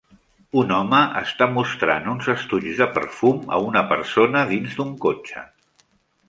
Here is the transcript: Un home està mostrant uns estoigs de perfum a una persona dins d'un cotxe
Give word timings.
Un 0.59 0.71
home 0.77 1.01
està 1.19 1.47
mostrant 1.57 2.09
uns 2.13 2.29
estoigs 2.33 2.79
de 2.79 2.87
perfum 2.95 3.45
a 3.59 3.61
una 3.67 3.85
persona 3.93 4.43
dins 4.55 4.81
d'un 4.81 4.97
cotxe 5.07 5.47